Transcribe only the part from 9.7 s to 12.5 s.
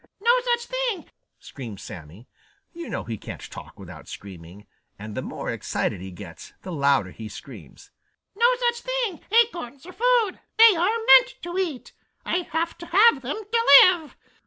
are food. They are meant to eat. I